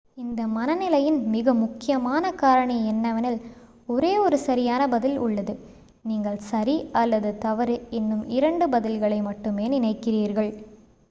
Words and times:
இந்த 0.17 0.41
மனநிலையின் 0.47 1.19
மிக 1.29 1.53
முக்கியமான 1.55 2.31
காரணி 2.35 2.77
என்னவெனில் 2.87 3.37
ஒரே 3.89 4.13
ஒரு 4.17 4.37
சரியான 4.45 4.87
பதில் 4.87 5.17
உள்ளது 5.17 5.55
நீங்கள் 6.03 6.43
சரி 6.47 6.77
அல்லது 6.93 7.31
தவறு 7.37 7.77
என்னும் 7.91 8.25
இரண்டு 8.31 8.67
பதில்களை 8.69 9.21
மட்டுமே 9.21 9.67
நினைக்கிறீர்கள் 9.69 10.51